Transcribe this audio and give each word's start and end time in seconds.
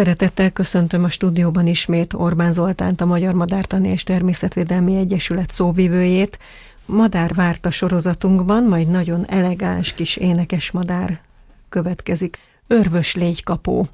Szeretettel 0.00 0.50
köszöntöm 0.50 1.04
a 1.04 1.08
stúdióban 1.08 1.66
ismét 1.66 2.12
Orbán 2.12 2.52
Zoltánt, 2.52 3.00
a 3.00 3.04
Magyar 3.04 3.34
Madártani 3.34 3.88
és 3.88 4.02
Természetvédelmi 4.02 4.96
Egyesület 4.96 5.50
szóvivőjét. 5.50 6.38
Madár 6.86 7.34
várt 7.34 7.66
a 7.66 7.70
sorozatunkban, 7.70 8.64
majd 8.64 8.88
nagyon 8.88 9.26
elegáns 9.28 9.94
kis 9.94 10.16
énekes 10.16 10.70
madár 10.70 11.20
következik. 11.68 12.38
Örvös 12.66 13.14
légykapó. 13.14 13.88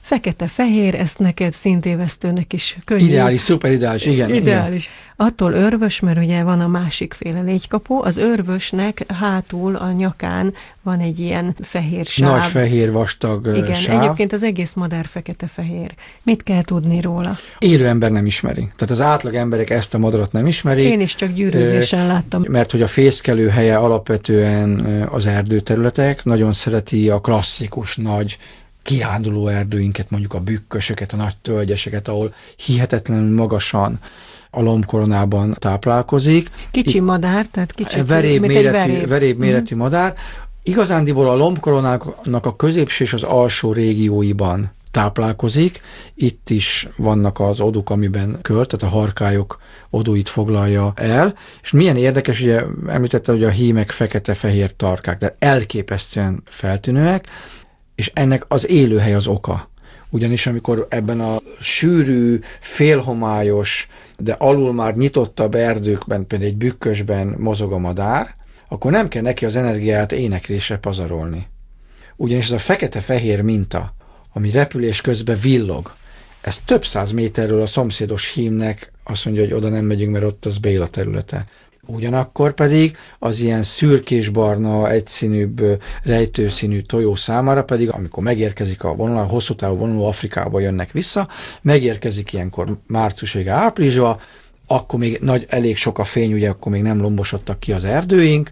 Fekete-fehér, 0.00 0.94
ezt 0.94 1.18
neked 1.18 1.52
szintévesztőnek 1.52 2.52
is 2.52 2.78
könnyű. 2.84 3.04
Ideális, 3.04 3.40
szuper 3.40 3.70
ideális, 3.72 4.06
igen. 4.06 4.34
Ideális. 4.34 4.84
Igen. 4.84 5.26
Attól 5.28 5.52
örvös, 5.52 6.00
mert 6.00 6.18
ugye 6.18 6.42
van 6.42 6.60
a 6.60 6.66
másik 6.68 7.14
féle 7.14 7.40
légykapó, 7.40 8.02
az 8.02 8.16
örvösnek 8.16 9.04
hátul 9.12 9.76
a 9.76 9.92
nyakán 9.92 10.54
van 10.82 10.98
egy 10.98 11.20
ilyen 11.20 11.56
fehér 11.60 12.06
sáv. 12.06 12.30
Nagy 12.30 12.46
fehér 12.50 12.92
vastag 12.92 13.46
Igen, 13.56 13.74
sáv. 13.74 14.02
egyébként 14.02 14.32
az 14.32 14.42
egész 14.42 14.72
madár 14.72 15.06
fekete-fehér. 15.06 15.94
Mit 16.22 16.42
kell 16.42 16.62
tudni 16.62 17.00
róla? 17.00 17.36
Élő 17.58 17.86
ember 17.86 18.10
nem 18.10 18.26
ismeri. 18.26 18.68
Tehát 18.76 18.90
az 18.90 19.00
átlag 19.00 19.34
emberek 19.34 19.70
ezt 19.70 19.94
a 19.94 19.98
madarat 19.98 20.32
nem 20.32 20.46
ismerik. 20.46 20.88
Én 20.88 21.00
is 21.00 21.14
csak 21.14 21.32
gyűrűzésen 21.32 22.06
láttam. 22.06 22.44
Mert 22.48 22.70
hogy 22.70 22.82
a 22.82 22.88
fészkelő 22.88 23.48
helye 23.48 23.76
alapvetően 23.76 24.80
az 25.10 25.26
erdőterületek, 25.26 26.24
nagyon 26.24 26.52
szereti 26.52 27.10
a 27.10 27.20
klasszikus 27.20 27.96
nagy 27.96 28.38
kiánduló 28.90 29.48
erdőinket, 29.48 30.10
mondjuk 30.10 30.34
a 30.34 30.40
bükkösöket, 30.40 31.12
a 31.12 31.16
nagy 31.16 31.36
tölgyeseket, 31.42 32.08
ahol 32.08 32.34
hihetetlenül 32.56 33.34
magasan 33.34 33.98
a 34.50 34.60
lombkoronában 34.60 35.56
táplálkozik. 35.58 36.50
Kicsi 36.70 37.00
madár, 37.00 37.46
tehát 37.46 37.72
kicsi, 37.72 38.02
veréb 38.02 38.44
méretű, 38.44 38.70
veréb. 38.70 39.08
veréb 39.08 39.36
mhm. 39.36 39.46
méretű 39.46 39.74
mm. 39.74 39.78
madár. 39.78 40.14
Igazándiból 40.62 41.28
a 41.28 41.34
lombkoronának 41.34 42.46
a 42.46 42.56
középső 42.56 43.04
és 43.04 43.12
az 43.12 43.22
alsó 43.22 43.72
régióiban 43.72 44.72
táplálkozik. 44.90 45.80
Itt 46.14 46.50
is 46.50 46.88
vannak 46.96 47.40
az 47.40 47.60
oduk, 47.60 47.90
amiben 47.90 48.38
költ, 48.42 48.68
tehát 48.68 48.94
a 48.94 48.98
harkályok 48.98 49.60
odóit 49.90 50.28
foglalja 50.28 50.92
el. 50.96 51.34
És 51.62 51.70
milyen 51.70 51.96
érdekes, 51.96 52.40
ugye 52.40 52.62
említette, 52.86 53.32
hogy 53.32 53.44
a 53.44 53.50
hímek 53.50 53.90
fekete-fehér 53.90 54.76
tarkák, 54.76 55.18
de 55.18 55.36
elképesztően 55.38 56.42
feltűnőek, 56.44 57.28
és 58.00 58.10
ennek 58.14 58.44
az 58.48 58.68
élőhely 58.68 59.14
az 59.14 59.26
oka. 59.26 59.70
Ugyanis 60.10 60.46
amikor 60.46 60.86
ebben 60.90 61.20
a 61.20 61.40
sűrű, 61.60 62.38
félhomályos, 62.60 63.88
de 64.18 64.32
alul 64.32 64.72
már 64.72 64.96
nyitottabb 64.96 65.54
erdőkben, 65.54 66.26
például 66.26 66.50
egy 66.50 66.56
bükkösben 66.56 67.26
mozog 67.38 67.72
a 67.72 67.78
madár, 67.78 68.34
akkor 68.68 68.90
nem 68.90 69.08
kell 69.08 69.22
neki 69.22 69.44
az 69.44 69.56
energiát 69.56 70.12
éneklésre 70.12 70.76
pazarolni. 70.76 71.46
Ugyanis 72.16 72.44
ez 72.44 72.50
a 72.50 72.58
fekete-fehér 72.58 73.42
minta, 73.42 73.94
ami 74.32 74.50
repülés 74.50 75.00
közben 75.00 75.38
villog, 75.42 75.92
ez 76.40 76.58
több 76.58 76.84
száz 76.84 77.10
méterről 77.12 77.62
a 77.62 77.66
szomszédos 77.66 78.32
hímnek 78.32 78.92
azt 79.04 79.24
mondja, 79.24 79.42
hogy 79.42 79.52
oda 79.52 79.68
nem 79.68 79.84
megyünk, 79.84 80.12
mert 80.12 80.24
ott 80.24 80.44
az 80.44 80.58
Béla 80.58 80.88
területe. 80.88 81.46
Ugyanakkor 81.86 82.54
pedig 82.54 82.96
az 83.18 83.40
ilyen 83.40 83.62
szürkésbarna, 83.62 84.90
egyszínűbb, 84.90 85.82
rejtőszínű 86.02 86.80
tojó 86.80 87.14
számára 87.14 87.64
pedig, 87.64 87.90
amikor 87.90 88.22
megérkezik 88.22 88.84
a 88.84 88.94
vonal, 88.94 89.18
a 89.18 89.26
hosszú 89.26 89.54
távú 89.54 89.76
vonalú 89.76 90.02
Afrikába 90.02 90.60
jönnek 90.60 90.92
vissza, 90.92 91.28
megérkezik 91.62 92.32
ilyenkor 92.32 92.76
március 92.86 93.32
vége 93.32 93.52
áprilisba, 93.52 94.20
akkor 94.66 94.98
még 94.98 95.18
nagy, 95.20 95.46
elég 95.48 95.76
sok 95.76 95.98
a 95.98 96.04
fény, 96.04 96.32
ugye 96.32 96.48
akkor 96.48 96.72
még 96.72 96.82
nem 96.82 97.00
lombosodtak 97.00 97.60
ki 97.60 97.72
az 97.72 97.84
erdőink, 97.84 98.50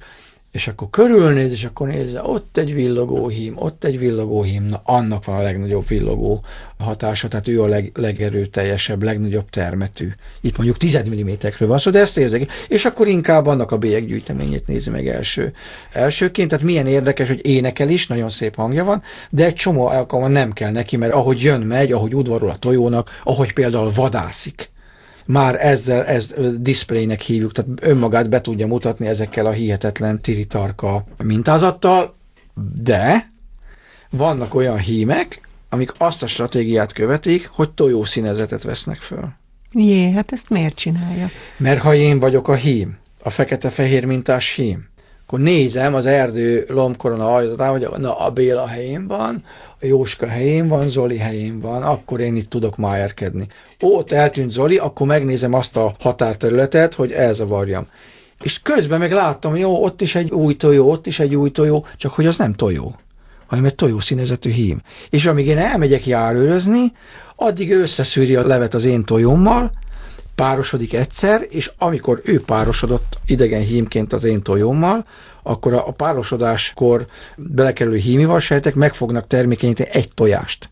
és 0.52 0.68
akkor 0.68 0.90
körülnéz, 0.90 1.52
és 1.52 1.64
akkor 1.64 1.88
néz, 1.88 2.18
ott 2.22 2.56
egy 2.56 2.74
villogó 2.74 3.28
hím, 3.28 3.56
ott 3.56 3.84
egy 3.84 3.98
villogó 3.98 4.42
hím, 4.42 4.62
na 4.62 4.80
annak 4.84 5.24
van 5.24 5.36
a 5.36 5.42
legnagyobb 5.42 5.86
villogó 5.86 6.44
hatása, 6.78 7.28
tehát 7.28 7.48
ő 7.48 7.62
a 7.62 7.66
leg, 7.66 7.90
legerőteljesebb, 7.94 9.02
legnagyobb 9.02 9.50
termetű. 9.50 10.08
Itt 10.40 10.56
mondjuk 10.56 10.78
10 10.78 10.98
mm-ről 11.08 11.68
van 11.68 11.78
szó, 11.78 11.90
de 11.90 11.98
ezt 11.98 12.18
érzek. 12.18 12.52
És 12.68 12.84
akkor 12.84 13.08
inkább 13.08 13.46
annak 13.46 13.70
a 13.70 13.78
bélyeggyűjteményét 13.78 14.66
nézi 14.66 14.90
meg 14.90 15.08
első. 15.08 15.52
Elsőként, 15.92 16.48
tehát 16.48 16.64
milyen 16.64 16.86
érdekes, 16.86 17.28
hogy 17.28 17.46
énekel 17.46 17.88
is, 17.88 18.06
nagyon 18.06 18.30
szép 18.30 18.54
hangja 18.54 18.84
van, 18.84 19.02
de 19.30 19.44
egy 19.44 19.54
csomó 19.54 19.86
alkalommal 19.86 20.32
nem 20.32 20.52
kell 20.52 20.70
neki, 20.70 20.96
mert 20.96 21.12
ahogy 21.12 21.42
jön, 21.42 21.60
megy, 21.60 21.92
ahogy 21.92 22.14
udvarol 22.14 22.50
a 22.50 22.56
tojónak, 22.56 23.20
ahogy 23.24 23.52
például 23.52 23.92
vadászik 23.94 24.70
már 25.28 25.66
ezzel, 25.66 26.04
ez 26.04 26.34
displaynek 26.56 27.20
hívjuk, 27.20 27.52
tehát 27.52 27.70
önmagát 27.80 28.28
be 28.28 28.40
tudja 28.40 28.66
mutatni 28.66 29.06
ezekkel 29.06 29.46
a 29.46 29.50
hihetetlen 29.50 30.20
tiritarka 30.20 31.04
mintázattal, 31.22 32.16
de 32.82 33.30
vannak 34.10 34.54
olyan 34.54 34.78
hímek, 34.78 35.48
amik 35.68 35.92
azt 35.98 36.22
a 36.22 36.26
stratégiát 36.26 36.92
követik, 36.92 37.48
hogy 37.52 37.70
tojószínezetet 37.70 38.62
vesznek 38.62 39.00
föl. 39.00 39.28
Jé, 39.72 40.10
hát 40.10 40.32
ezt 40.32 40.48
miért 40.48 40.76
csinálja? 40.76 41.30
Mert 41.56 41.80
ha 41.80 41.94
én 41.94 42.18
vagyok 42.18 42.48
a 42.48 42.54
hím, 42.54 42.98
a 43.22 43.30
fekete-fehér 43.30 44.04
mintás 44.04 44.54
hím, 44.54 44.87
akkor 45.28 45.40
nézem 45.40 45.94
az 45.94 46.06
erdő 46.06 46.64
lombkorona 46.68 47.34
ajtatán, 47.34 47.70
hogy 47.70 47.88
na 47.98 48.18
a 48.18 48.30
Béla 48.30 48.66
helyén 48.66 49.06
van, 49.06 49.42
a 49.80 49.86
Jóska 49.86 50.26
helyén 50.26 50.68
van, 50.68 50.88
Zoli 50.88 51.16
helyén 51.16 51.60
van, 51.60 51.82
akkor 51.82 52.20
én 52.20 52.36
itt 52.36 52.50
tudok 52.50 52.76
májerkedni. 52.76 53.46
Ott 53.80 54.12
eltűnt 54.12 54.52
Zoli, 54.52 54.76
akkor 54.76 55.06
megnézem 55.06 55.54
azt 55.54 55.76
a 55.76 55.94
határterületet, 56.00 56.94
hogy 56.94 57.12
elzavarjam. 57.12 57.86
És 58.42 58.62
közben 58.62 58.98
meg 58.98 59.12
láttam, 59.12 59.56
jó, 59.56 59.84
ott 59.84 60.00
is 60.00 60.14
egy 60.14 60.30
új 60.30 60.56
tojó, 60.56 60.90
ott 60.90 61.06
is 61.06 61.18
egy 61.18 61.34
új 61.34 61.50
tojó, 61.50 61.86
csak 61.96 62.12
hogy 62.12 62.26
az 62.26 62.36
nem 62.36 62.52
tojó, 62.54 62.94
hanem 63.46 63.64
egy 63.64 63.74
tojószínezetű 63.74 64.50
hím. 64.50 64.80
És 65.10 65.26
amíg 65.26 65.46
én 65.46 65.58
elmegyek 65.58 66.06
járőrözni, 66.06 66.92
addig 67.36 67.72
összeszűri 67.72 68.36
a 68.36 68.46
levet 68.46 68.74
az 68.74 68.84
én 68.84 69.04
tojómmal, 69.04 69.70
párosodik 70.38 70.94
egyszer, 70.94 71.46
és 71.48 71.70
amikor 71.78 72.20
ő 72.24 72.40
párosodott 72.40 73.18
idegen 73.26 73.60
hímként 73.60 74.12
az 74.12 74.24
én 74.24 74.42
tojómmal, 74.42 75.04
akkor 75.42 75.72
a, 75.72 75.82
párosodáskor 75.82 77.06
belekerülő 77.36 77.96
hímival 77.96 78.40
sejtek 78.40 78.74
meg 78.74 78.94
fognak 78.94 79.26
termékenyíteni 79.26 79.88
egy 79.92 80.08
tojást 80.14 80.70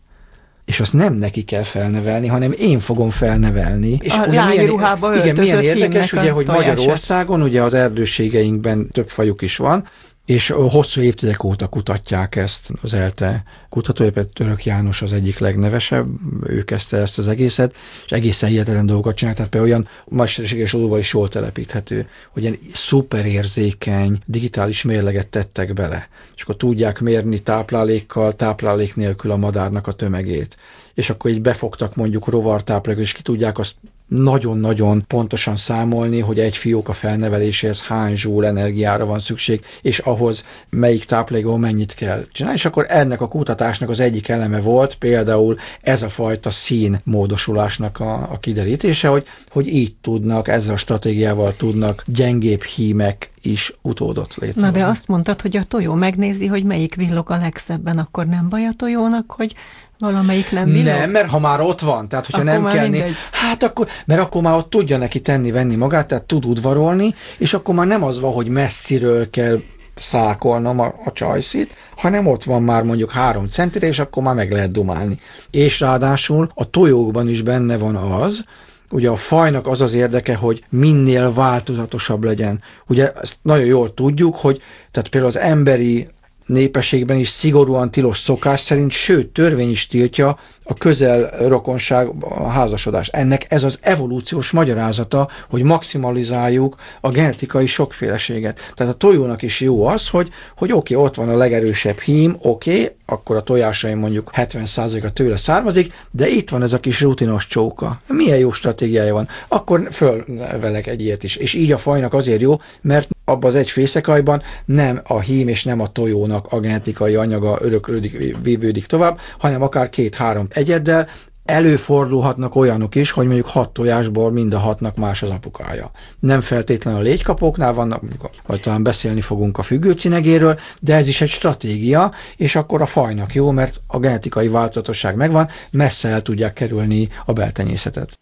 és 0.65 0.79
azt 0.79 0.93
nem 0.93 1.13
neki 1.13 1.43
kell 1.43 1.63
felnevelni, 1.63 2.27
hanem 2.27 2.53
én 2.57 2.79
fogom 2.79 3.09
felnevelni. 3.09 3.97
És 4.01 4.13
a 4.13 4.25
ugye 4.27 4.45
milyen, 4.45 4.65
ruhába 4.65 5.15
igen, 5.15 5.35
milyen 5.39 5.61
érdekes, 5.61 6.13
ugye, 6.13 6.31
hogy 6.31 6.47
Magyarországon, 6.47 7.41
ugye 7.41 7.61
az 7.61 7.73
erdőségeinkben 7.73 8.89
több 8.91 9.09
fajuk 9.09 9.41
is 9.41 9.57
van, 9.57 9.87
és 10.27 10.49
hosszú 10.49 11.01
évtizedek 11.01 11.43
óta 11.43 11.67
kutatják 11.67 12.35
ezt 12.35 12.71
az 12.81 12.93
ELTE 12.93 13.43
kutatója, 13.69 14.11
például 14.11 14.33
Török 14.33 14.65
János 14.65 15.01
az 15.01 15.13
egyik 15.13 15.39
legnevesebb, 15.39 16.07
ő 16.43 16.63
kezdte 16.63 16.97
ezt 16.97 17.17
az 17.17 17.27
egészet, 17.27 17.75
és 18.05 18.11
egészen 18.11 18.49
hihetetlen 18.49 18.85
dolgokat 18.85 19.15
csinál, 19.15 19.33
tehát 19.33 19.49
például 19.49 19.71
olyan 19.71 19.87
mesterséges 20.07 20.73
adóval 20.73 20.99
is 20.99 21.13
jól 21.13 21.29
telepíthető, 21.29 22.09
hogy 22.29 22.43
ilyen 22.43 22.57
szuperérzékeny 22.73 24.19
digitális 24.25 24.83
mérleget 24.83 25.27
tettek 25.27 25.73
bele, 25.73 26.09
és 26.35 26.41
akkor 26.41 26.57
tudják 26.57 26.99
mérni 26.99 27.39
táplálékkal, 27.39 28.35
táplálék 28.35 28.95
nélkül 28.95 29.31
a 29.31 29.37
madárnak 29.37 29.87
a 29.87 29.91
tömegét. 29.91 30.57
És 30.93 31.09
akkor 31.09 31.31
így 31.31 31.41
befogtak 31.41 31.95
mondjuk 31.95 32.27
rovartáplálékot, 32.27 33.07
és 33.07 33.11
ki 33.11 33.21
tudják 33.21 33.57
azt 33.57 33.75
nagyon-nagyon 34.07 35.03
pontosan 35.07 35.55
számolni, 35.55 36.19
hogy 36.19 36.39
egy 36.39 36.55
fiók 36.55 36.89
a 36.89 36.93
felneveléséhez 36.93 37.81
hány 37.81 38.15
zsúl 38.15 38.45
energiára 38.45 39.05
van 39.05 39.19
szükség, 39.19 39.65
és 39.81 39.99
ahhoz 39.99 40.45
melyik 40.69 41.05
táplálékból 41.05 41.57
mennyit 41.57 41.93
kell 41.93 42.25
csinálni. 42.31 42.57
És 42.57 42.65
akkor 42.65 42.85
ennek 42.89 43.21
a 43.21 43.27
kutatásnak 43.27 43.89
az 43.89 43.99
egyik 43.99 44.27
eleme 44.27 44.59
volt 44.59 44.95
például 44.95 45.57
ez 45.81 46.01
a 46.01 46.09
fajta 46.09 46.49
szín 46.49 47.01
módosulásnak 47.03 47.99
a, 47.99 48.13
a 48.13 48.39
kiderítése, 48.39 49.07
hogy, 49.07 49.25
hogy 49.49 49.67
így 49.67 49.95
tudnak, 50.01 50.47
ezzel 50.47 50.73
a 50.73 50.77
stratégiával 50.77 51.55
tudnak 51.57 52.03
gyengébb 52.05 52.63
hímek 52.63 53.29
is 53.51 53.73
utódot 53.81 54.35
létrehozni. 54.35 54.61
Na 54.61 54.71
de 54.71 54.85
azt 54.91 55.07
mondtad, 55.07 55.41
hogy 55.41 55.57
a 55.57 55.63
tojó 55.63 55.93
megnézi, 55.93 56.47
hogy 56.47 56.63
melyik 56.63 56.95
villog 56.95 57.31
a 57.31 57.37
legszebben, 57.37 57.97
akkor 57.97 58.25
nem 58.25 58.49
baj 58.49 58.65
a 58.65 58.73
tojónak, 58.77 59.31
hogy 59.31 59.55
valamelyik 59.99 60.51
nem 60.51 60.65
villog? 60.65 60.85
Nem, 60.85 61.09
mert 61.09 61.29
ha 61.29 61.39
már 61.39 61.61
ott 61.61 61.79
van, 61.79 62.07
tehát 62.09 62.25
hogyha 62.25 62.41
akkor 62.41 62.53
nem 62.53 62.71
kell 62.71 62.87
né... 62.87 63.13
hát 63.31 63.63
akkor, 63.63 63.87
mert 64.05 64.21
akkor 64.21 64.41
már 64.41 64.55
ott 64.55 64.69
tudja 64.69 64.97
neki 64.97 65.19
tenni, 65.21 65.51
venni 65.51 65.75
magát, 65.75 66.07
tehát 66.07 66.23
tud 66.23 66.45
udvarolni, 66.45 67.15
és 67.37 67.53
akkor 67.53 67.75
már 67.75 67.87
nem 67.87 68.03
az 68.03 68.19
van, 68.19 68.33
hogy 68.33 68.47
messziről 68.47 69.29
kell 69.29 69.59
szákolnom 69.95 70.79
a, 70.79 70.93
a 71.05 71.11
csajszit, 71.11 71.75
hanem 71.95 72.27
ott 72.27 72.43
van 72.43 72.61
már 72.61 72.83
mondjuk 72.83 73.11
három 73.11 73.47
centire, 73.47 73.87
és 73.87 73.99
akkor 73.99 74.23
már 74.23 74.35
meg 74.35 74.51
lehet 74.51 74.71
dumálni. 74.71 75.19
És 75.51 75.79
ráadásul 75.79 76.51
a 76.53 76.69
tojókban 76.69 77.29
is 77.29 77.41
benne 77.41 77.77
van 77.77 77.95
az, 77.95 78.43
Ugye 78.91 79.09
a 79.09 79.15
fajnak 79.15 79.67
az 79.67 79.81
az 79.81 79.93
érdeke, 79.93 80.35
hogy 80.35 80.63
minél 80.69 81.33
változatosabb 81.33 82.23
legyen. 82.23 82.61
Ugye 82.87 83.11
ezt 83.21 83.37
nagyon 83.41 83.65
jól 83.65 83.93
tudjuk, 83.93 84.35
hogy 84.35 84.61
tehát 84.91 85.09
például 85.09 85.31
az 85.31 85.39
emberi 85.39 86.07
népességben 86.47 87.17
is 87.17 87.29
szigorúan 87.29 87.91
tilos 87.91 88.17
szokás 88.17 88.61
szerint, 88.61 88.91
sőt, 88.91 89.27
törvény 89.27 89.69
is 89.69 89.87
tiltja 89.87 90.37
a 90.63 90.73
közel 90.73 91.47
rokonság 91.47 92.09
a 92.19 92.47
házasodás. 92.47 93.07
Ennek 93.07 93.45
ez 93.49 93.63
az 93.63 93.79
evolúciós 93.81 94.51
magyarázata, 94.51 95.29
hogy 95.49 95.61
maximalizáljuk 95.61 96.75
a 97.01 97.09
genetikai 97.09 97.65
sokféleséget. 97.65 98.59
Tehát 98.75 98.93
a 98.93 98.97
tojónak 98.97 99.41
is 99.41 99.59
jó 99.59 99.85
az, 99.85 100.09
hogy, 100.09 100.29
hogy 100.57 100.71
oké, 100.71 100.93
okay, 100.93 101.05
ott 101.05 101.15
van 101.15 101.29
a 101.29 101.37
legerősebb 101.37 101.99
hím, 101.99 102.37
oké, 102.41 102.71
okay, 102.71 102.95
akkor 103.05 103.35
a 103.35 103.41
tojásaim 103.41 103.97
mondjuk 103.97 104.31
70%-a 104.35 105.13
tőle 105.13 105.37
származik, 105.37 105.93
de 106.11 106.27
itt 106.27 106.49
van 106.49 106.63
ez 106.63 106.73
a 106.73 106.79
kis 106.79 107.01
rutinos 107.01 107.47
csóka. 107.47 108.01
Milyen 108.07 108.37
jó 108.37 108.51
stratégiája 108.51 109.13
van. 109.13 109.27
Akkor 109.47 109.87
fölvelek 109.91 110.87
egy 110.87 111.01
ilyet 111.01 111.23
is. 111.23 111.35
És 111.35 111.53
így 111.53 111.71
a 111.71 111.77
fajnak 111.77 112.13
azért 112.13 112.41
jó, 112.41 112.61
mert 112.81 113.16
abban 113.29 113.49
az 113.49 113.55
egy 113.55 113.69
fészekajban 113.69 114.41
nem 114.65 115.01
a 115.03 115.19
hím 115.19 115.47
és 115.47 115.63
nem 115.63 115.79
a 115.79 115.91
tojónak 115.91 116.47
a 116.49 116.59
genetikai 116.59 117.15
anyaga 117.15 117.57
öröklődik, 117.61 118.37
vívődik 118.41 118.85
tovább, 118.85 119.19
hanem 119.39 119.61
akár 119.61 119.89
két-három 119.89 120.47
egyeddel, 120.49 121.07
előfordulhatnak 121.45 122.55
olyanok 122.55 122.95
is, 122.95 123.11
hogy 123.11 123.25
mondjuk 123.25 123.47
hat 123.47 123.73
tojásból 123.73 124.31
mind 124.31 124.53
a 124.53 124.57
hatnak 124.57 124.95
más 124.95 125.23
az 125.23 125.29
apukája. 125.29 125.91
Nem 126.19 126.41
feltétlenül 126.41 126.99
a 126.99 127.03
légykapóknál 127.03 127.73
vannak, 127.73 128.01
vagy 128.45 128.61
talán 128.61 128.83
beszélni 128.83 129.21
fogunk 129.21 129.57
a 129.57 129.61
függőcinegéről, 129.61 130.59
de 130.79 130.95
ez 130.95 131.07
is 131.07 131.21
egy 131.21 131.29
stratégia, 131.29 132.11
és 132.37 132.55
akkor 132.55 132.81
a 132.81 132.85
fajnak 132.85 133.33
jó, 133.33 133.51
mert 133.51 133.81
a 133.87 133.99
genetikai 133.99 134.47
változatosság 134.47 135.15
megvan, 135.15 135.49
messze 135.71 136.09
el 136.09 136.21
tudják 136.21 136.53
kerülni 136.53 137.09
a 137.25 137.33
beltenyészetet. 137.33 138.19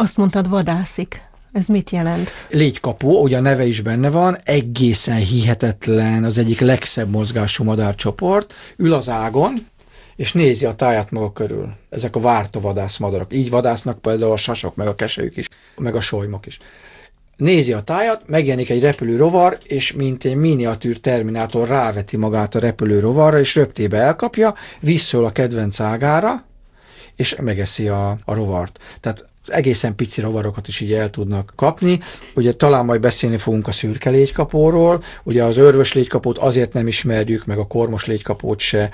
Azt 0.00 0.16
mondtad, 0.16 0.48
vadászik. 0.48 1.20
Ez 1.52 1.66
mit 1.66 1.90
jelent? 1.90 2.32
Légykapó, 2.50 3.22
ugye 3.22 3.36
a 3.36 3.40
neve 3.40 3.66
is 3.66 3.80
benne 3.80 4.10
van, 4.10 4.38
egészen 4.44 5.16
hihetetlen, 5.16 6.24
az 6.24 6.38
egyik 6.38 6.60
legszebb 6.60 7.10
mozgású 7.10 7.64
madárcsoport, 7.64 8.54
ül 8.76 8.92
az 8.92 9.08
ágon, 9.08 9.54
és 10.16 10.32
nézi 10.32 10.64
a 10.64 10.74
táját 10.74 11.10
maga 11.10 11.32
körül. 11.32 11.72
Ezek 11.90 12.16
a 12.16 12.20
várta 12.20 12.60
vadászmadarak. 12.60 13.34
Így 13.34 13.50
vadásznak 13.50 13.98
például 13.98 14.32
a 14.32 14.36
sasok, 14.36 14.74
meg 14.74 14.86
a 14.86 14.94
keselyük 14.94 15.36
is, 15.36 15.48
meg 15.76 15.94
a 15.94 16.00
solymok 16.00 16.46
is. 16.46 16.58
Nézi 17.36 17.72
a 17.72 17.80
tájat, 17.80 18.22
megjelenik 18.26 18.70
egy 18.70 18.82
repülő 18.82 19.16
rovar, 19.16 19.58
és 19.64 19.92
mint 19.92 20.24
egy 20.24 20.36
miniatűr 20.36 20.98
terminátor 20.98 21.68
ráveti 21.68 22.16
magát 22.16 22.54
a 22.54 22.58
repülő 22.58 23.00
rovarra, 23.00 23.38
és 23.38 23.54
röptébe 23.54 23.98
elkapja, 23.98 24.54
visszol 24.80 25.24
a 25.24 25.32
kedvenc 25.32 25.80
ágára, 25.80 26.44
és 27.16 27.36
megeszi 27.40 27.88
a, 27.88 28.18
a 28.24 28.34
rovart. 28.34 28.78
Tehát 29.00 29.29
egészen 29.46 29.94
pici 29.94 30.20
rovarokat 30.20 30.68
is 30.68 30.80
így 30.80 30.92
el 30.92 31.10
tudnak 31.10 31.52
kapni. 31.56 32.00
Ugye 32.34 32.52
talán 32.52 32.84
majd 32.84 33.00
beszélni 33.00 33.36
fogunk 33.36 33.68
a 33.68 33.72
szürke 33.72 34.10
légykapóról, 34.10 35.02
ugye 35.22 35.44
az 35.44 35.56
örvös 35.56 35.92
légykapót 35.92 36.38
azért 36.38 36.72
nem 36.72 36.86
ismerjük, 36.86 37.46
meg 37.46 37.58
a 37.58 37.66
kormos 37.66 38.06
légykapót 38.06 38.58
se, 38.58 38.90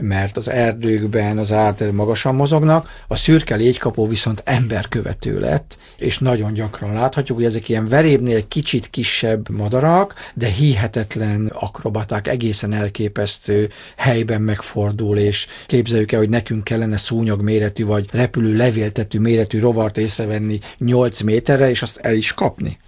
mert 0.00 0.36
az 0.36 0.48
erdőkben 0.48 1.38
az 1.38 1.52
állat 1.52 1.92
magasan 1.92 2.34
mozognak, 2.34 3.02
a 3.08 3.16
szürke 3.16 3.54
légykapó 3.54 4.06
viszont 4.06 4.42
emberkövető 4.44 5.40
lett, 5.40 5.78
és 5.96 6.18
nagyon 6.18 6.52
gyakran 6.52 6.92
láthatjuk, 6.92 7.36
hogy 7.36 7.46
ezek 7.46 7.68
ilyen 7.68 7.84
verébnél 7.84 8.48
kicsit 8.48 8.90
kisebb 8.90 9.48
madarak, 9.48 10.14
de 10.34 10.46
hihetetlen 10.46 11.46
akrobaták, 11.46 12.28
egészen 12.28 12.72
elképesztő 12.72 13.68
helyben 13.96 14.42
megfordul, 14.42 15.18
és 15.18 15.46
képzeljük 15.66 16.12
el, 16.12 16.18
hogy 16.18 16.28
nekünk 16.28 16.64
kellene 16.64 16.96
szúnyog 16.96 17.40
méretű 17.40 17.84
vagy 17.84 18.08
repülő 18.12 18.56
levéltetű 18.56 19.18
méretű 19.18 19.60
rovart 19.60 19.98
észrevenni 19.98 20.58
8 20.78 21.20
méterre, 21.20 21.70
és 21.70 21.82
azt 21.82 21.96
el 21.96 22.14
is 22.14 22.34
kapni. 22.34 22.78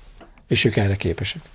És 0.49 0.65
ők 0.65 0.77
erre 0.77 0.97
képesek. 0.97 1.53